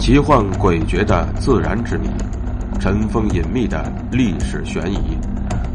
[0.00, 2.08] 奇幻诡谲的自然之谜，
[2.80, 5.18] 尘封隐秘的历史悬疑，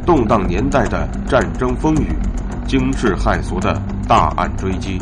[0.03, 2.07] 动荡年代的战争风雨，
[2.67, 3.79] 惊世骇俗的
[4.09, 4.99] 大案追击，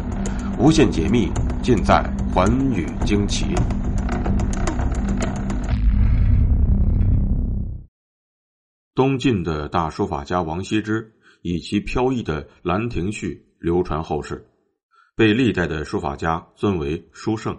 [0.59, 1.31] 无限解密
[1.61, 3.45] 尽在《寰宇惊奇》。
[8.93, 14.45] 东晋的大书法家王羲之以其飘逸的《兰亭序》流传后世，
[15.15, 17.55] 被历代的书法家尊为书圣。《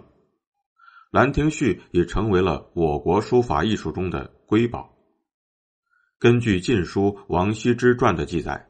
[1.15, 4.97] 兰亭序》也成为了我国书法艺术中的瑰宝。
[6.19, 8.67] 根据《晋书·王羲之传》的记载，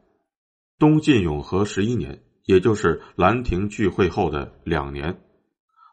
[0.77, 5.23] 东晋永和十一年，也就是兰亭聚会后的两年，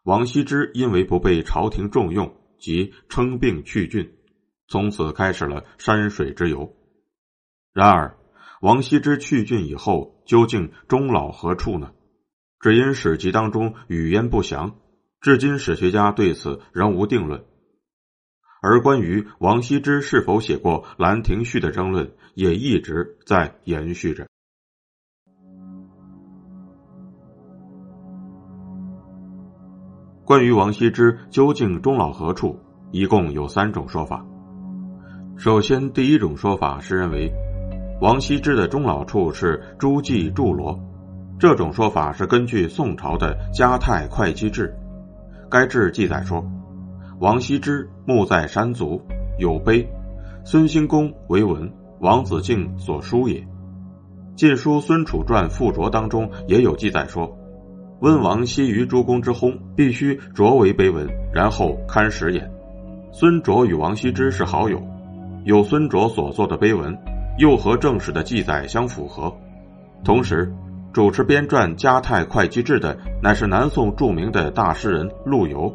[0.05, 4.13] 王羲之因为不被朝廷重用，即称病去郡，
[4.69, 6.71] 从此开始了山水之游。
[7.73, 8.19] 然而，
[8.61, 11.95] 王羲之去郡以后，究竟终老何处呢？
[12.61, 14.77] 只因史籍当中语焉不详。
[15.23, 17.45] 至今，史学家对此仍无定论。
[18.61, 24.27] 而关于王羲之是否写过《兰亭序》的争论，也一直在延续着。
[30.25, 32.59] 关于王羲之究竟终老何处，
[32.91, 34.27] 一共有三种说法。
[35.37, 37.33] 首先，第一种说法是认为
[38.01, 40.77] 王羲之的终老处是诸暨筑罗，
[41.39, 44.67] 这种说法是根据宋朝的《嘉泰会稽志》。
[45.53, 46.43] 该志记载说，
[47.21, 49.03] 王羲之墓在山足，
[49.39, 49.87] 有碑，
[50.45, 53.39] 孙兴公为文，王子敬所书也。
[54.35, 57.37] 《晋书·孙楚传·附着》当中也有记载说，
[58.01, 62.51] 温王昔于诸公之薨，必须着为碑文，然后刊史也。
[63.13, 64.83] 孙卓与王羲之是好友，
[65.45, 66.97] 有孙卓所作的碑文，
[67.37, 69.31] 又和正史的记载相符合，
[70.03, 70.51] 同时。
[70.93, 75.75] 主持编撰《嘉泰会稽志》的乃是南宋著名的大诗人陆游，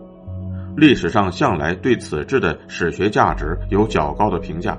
[0.76, 4.78] 历史上向来对此志的史学价值有较高的评价，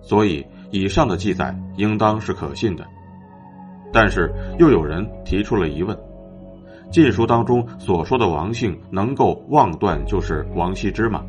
[0.00, 2.84] 所以以上的记载应当是可信的。
[3.92, 5.96] 但是又有人提出了疑问：
[6.92, 11.24] 《晋书》当中所说的王姓能够妄断就是王羲之吗？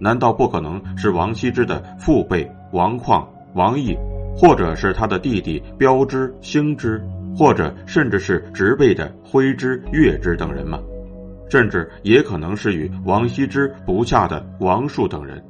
[0.00, 3.24] 难道不可能是王羲之的父辈王旷、
[3.54, 3.96] 王毅，
[4.36, 7.00] 或者是他的弟弟标之、兴之？
[7.38, 10.80] 或者甚至是植被的徽之、月之等人吗？
[11.48, 15.40] 甚至也可能是与王羲之不下的王树等人。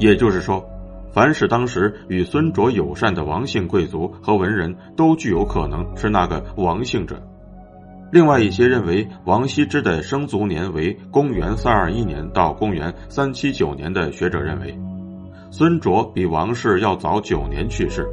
[0.00, 0.68] 也就是说，
[1.12, 7.22] 凡是当时与孙卓友善的王姓贵族和文人，都具有可能是那个王姓者。
[8.10, 14.76] 另外一些认为王羲之的生卒年为公元三二一年到公元三七九年的学者认为，
[15.52, 18.08] 孙卓比王氏要早九年去世。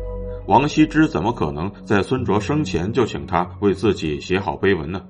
[0.47, 5.01] 王羲之怎么可能在孙卓生前就请他为自己写好碑文呢？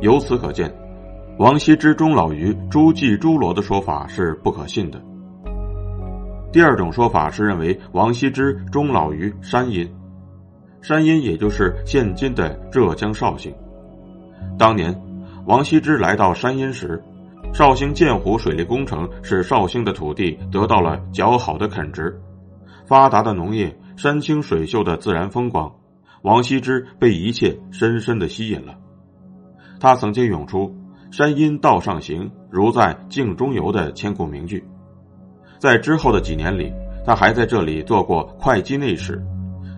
[0.00, 0.74] 由此可见，
[1.38, 5.00] 王羲之终老于诸暨诸罗的说法是不可信的。
[6.50, 9.88] 第二种说法是认为王羲之终老于山阴，
[10.82, 13.54] 山阴也就是现今的浙江绍兴。
[14.58, 14.92] 当年，
[15.46, 17.00] 王羲之来到山阴时，
[17.52, 22.20] 绍兴建湖水利工程使绍兴的土地得到了较好的垦殖，
[22.88, 23.72] 发达的农业。
[23.96, 25.72] 山清水秀的自然风光，
[26.22, 28.74] 王羲之被一切深深的吸引了。
[29.78, 30.74] 他曾经咏出
[31.12, 34.64] “山阴道上行，如在镜中游”的千古名句。
[35.58, 36.72] 在之后的几年里，
[37.06, 39.22] 他还在这里做过会稽内史，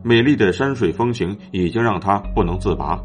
[0.02, 2.98] 美丽的山水风情已经让他不能自拔。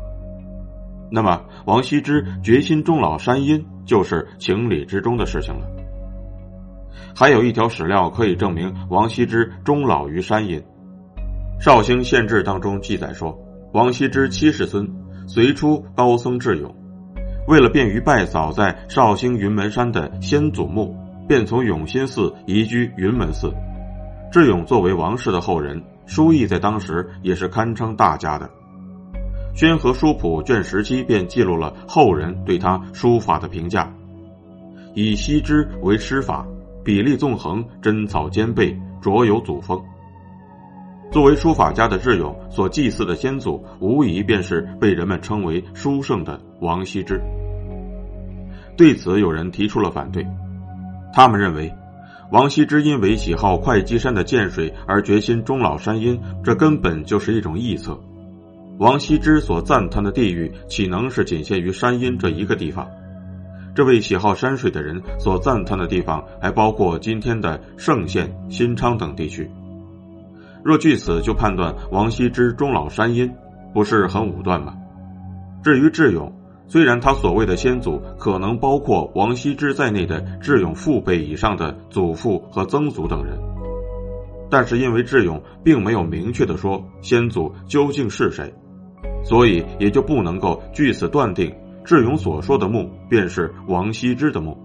[1.12, 5.68] 那么，王羲之决心终老山阴，就是情理之中的事情了。
[7.14, 10.64] 还有一条史料可以证明王羲之终老于山阴。
[11.62, 13.38] 绍兴县志当中记载说，
[13.72, 14.92] 王羲之七世孙
[15.28, 16.76] 随出高僧智勇，
[17.48, 20.98] 为了便于拜扫在绍兴云门山的先祖墓，
[21.28, 23.54] 便从永新寺移居云门寺。
[24.32, 28.48] 智勇作为王氏的后人，书艺在当时也是堪称大家的。
[29.54, 33.94] 《宣和书谱》卷十七便记录了后人对他书法的评价：
[34.96, 36.44] 以羲之为师法，
[36.84, 39.80] 笔力纵横，针草兼备，卓有祖风。
[41.12, 47.22] 作为书法家的挚友所祭祀的先祖，无疑便是被人们称为书圣的王羲之。
[48.78, 50.26] 对此，有人提出了反对。
[51.14, 51.70] 他们认为，
[52.32, 58.00] 王羲之因为喜好会稽山的涧水而决心终老山阴，这根本就是一种臆测。
[58.78, 62.88] 王羲之所赞叹的地域，岂能是仅限于山阴这一个地方？
[63.76, 69.52] 这位喜好山水的人所赞叹的地方，还包括今天的嵊县、新昌等地区。
[70.64, 73.34] 若据此就判断王羲之终老山阴，
[73.74, 74.76] 不是很武断吗？
[75.64, 76.32] 至于智勇，
[76.68, 83.40] 虽然他所谓的先祖可能包括王羲之在内的智勇父辈以上的祖父和曾祖等人，
[84.50, 88.54] 但是因为智勇并没有明确的说先祖究竟是谁，
[89.24, 91.54] 所以也就不能够据此断定
[91.84, 94.58] 智勇所说的墓便是王羲之的墓。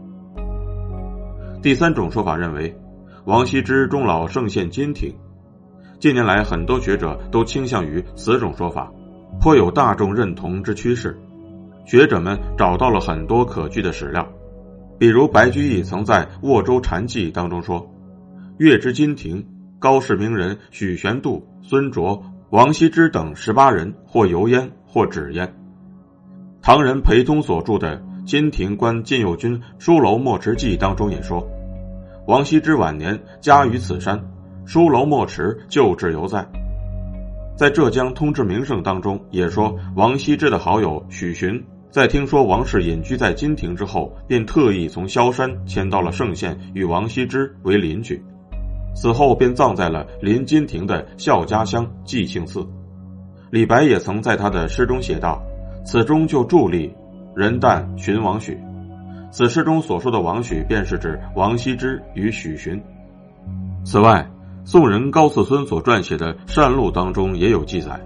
[1.63, 2.77] 第三种说法认为，
[3.25, 5.15] 王羲之终老圣贤金庭。
[5.99, 8.93] 近年来，很多学者都倾向于此种说法，
[9.41, 11.19] 颇有大众认同之趋势。
[11.87, 14.29] 学者们找到了很多可据的史料，
[14.99, 17.91] 比如白居易曾在《沃州禅记》当中说
[18.59, 19.47] ：“月之金庭，
[19.79, 25.55] 高氏名人许玄度、孙卓、王羲之等十八人，或游焉，或止焉。”
[26.61, 31.49] 唐人裴通所著的《金庭观晋右军书楼墨池记》当中也说
[32.27, 34.23] ：“王羲之晚年家于此山，
[34.67, 36.47] 书楼墨池旧址犹在。”
[37.57, 41.65] 在浙江通志名胜当中也说，王羲之的好友许询。
[41.89, 48.23] 在听说王氏隐居在金庭之后，便特意从萧山迁到了嵊县，与王羲之为邻居。
[48.95, 52.67] 死后便葬在了临金庭的孝家乡纪庆寺。
[53.51, 55.43] 李白也曾在他的诗中写道
[55.87, 56.93] ：“此中就伫立，
[57.35, 58.59] 人旦寻王许。”
[59.33, 62.83] 此诗中所说的王许，便是指王羲之与许询。
[63.85, 64.29] 此外，
[64.67, 68.01] 宋人高次孙所撰写的《善录》当中也有记载：“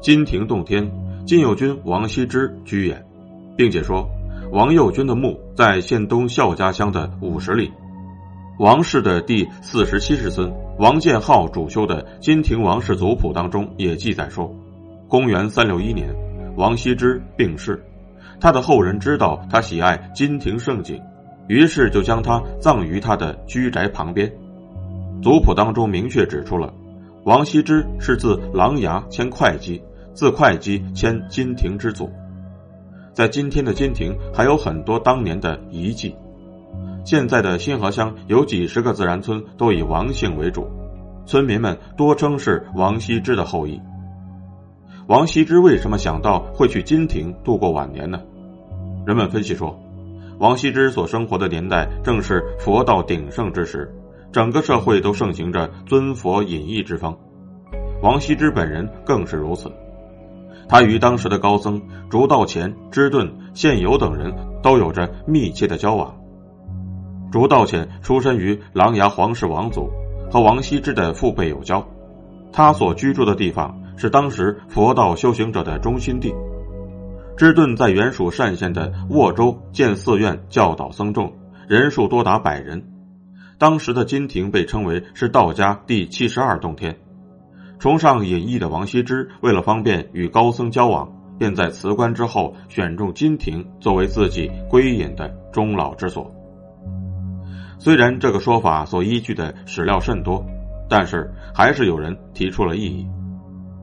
[0.00, 0.90] 金庭洞天，
[1.26, 3.04] 金右军王羲之居也。”
[3.54, 4.08] 并且说，
[4.50, 7.70] 王右军的墓在县东孝家乡的五十里。
[8.58, 14.50] 王氏的第四十七世孙王建浩主修的《金庭王氏族谱》当中也记载说，
[15.06, 16.08] 公元三六一年，
[16.56, 17.78] 王羲之病逝，
[18.40, 20.98] 他的后人知道他喜爱金庭胜景，
[21.46, 24.32] 于是就将他葬于他的居宅旁边。
[25.22, 26.72] 族谱当中明确指出了，
[27.24, 29.82] 王羲之是自琅琊迁会稽，
[30.14, 32.10] 自会稽迁金庭之祖。
[33.12, 36.14] 在今天的金庭还有很多当年的遗迹。
[37.04, 40.66] 现在的新河乡有几十个自然村都以王姓为主，
[41.26, 43.80] 村民们多称是王羲之的后裔。
[45.06, 48.20] 王羲之为什么想到会去金庭度过晚年呢？
[49.06, 49.78] 人们分析说，
[50.38, 53.92] 王羲之所生活的年代正是佛道鼎盛之时，
[54.32, 57.16] 整个社会都盛行着尊佛隐逸之风，
[58.00, 59.72] 王羲之本人更是如此。
[60.68, 64.32] 他与当时的高僧竺道潜、支顿、宪友等人
[64.62, 66.14] 都有着密切的交往。
[67.32, 69.90] 竺道潜出身于琅琊皇室王族，
[70.30, 71.84] 和王羲之的父辈有交。
[72.52, 76.32] 他所居住的地方是当时佛道修行者的中心地。
[77.36, 81.32] 支顿在原属单县的沃州建寺院教导僧众，
[81.66, 82.89] 人数多达百人。
[83.60, 86.96] 当时的金庭被称为是道家第七十二洞天。
[87.78, 96.34] 崇尚隐逸的王羲之，为了方便与高僧交往，便在辞官之后选中金庭作为自己归隐的终老之所。
[97.78, 100.42] 虽然这个说法所依据的史料甚多，
[100.88, 103.06] 但是还是有人提出了异议，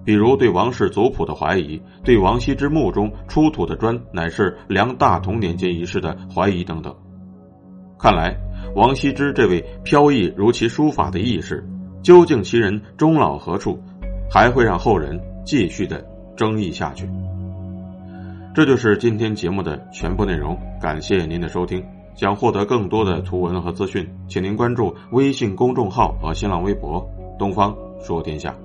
[0.04, 6.96] 比如对王氏族谱的怀疑，对王羲之墓中出土的砖乃是梁大同年间遗失的怀疑等等。
[8.00, 8.36] 看来，
[8.76, 11.68] 王羲之这位飘逸如其书法的义士。
[12.04, 13.78] 究竟其人终老何处，
[14.32, 16.06] 还会让后人继续的
[16.38, 17.10] 争议下去。
[18.54, 21.84] 这就是今天节目的全部内容，感谢您的收听。
[22.16, 27.06] 想获得更多的图文和资讯，请您关注微信公众号和新浪微博
[27.38, 28.56] “东方说天下”。